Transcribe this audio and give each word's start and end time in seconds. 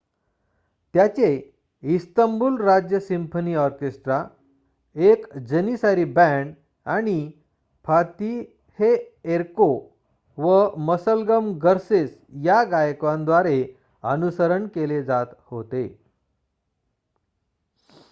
त्याचे 0.93 1.27
इस्तंबूल 1.83 2.59
राज्य 2.61 2.99
symphony 2.99 3.55
orchestra 3.55 4.23
एक 4.95 5.25
जनिसारी 5.47 6.05
बँड 6.13 6.53
आणि 6.85 7.31
फातिहएर्को 7.85 9.67
व 10.37 10.67
मसलम 10.77 11.51
गर्सेस 11.57 12.17
या 12.43 12.63
गायकांद्वारे 12.63 13.63
अनुसरण 14.03 14.67
केले 14.67 15.03
जात 15.03 15.33
होते 15.45 15.87